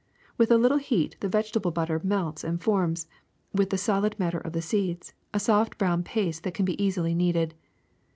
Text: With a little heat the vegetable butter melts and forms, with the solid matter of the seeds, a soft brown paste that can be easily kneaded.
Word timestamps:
With 0.35 0.49
a 0.49 0.57
little 0.57 0.79
heat 0.79 1.15
the 1.19 1.27
vegetable 1.29 1.69
butter 1.69 2.01
melts 2.03 2.43
and 2.43 2.59
forms, 2.59 3.05
with 3.53 3.69
the 3.69 3.77
solid 3.77 4.17
matter 4.17 4.39
of 4.39 4.53
the 4.53 4.59
seeds, 4.63 5.13
a 5.31 5.39
soft 5.39 5.77
brown 5.77 6.01
paste 6.01 6.41
that 6.41 6.55
can 6.55 6.65
be 6.65 6.83
easily 6.83 7.13
kneaded. 7.13 7.53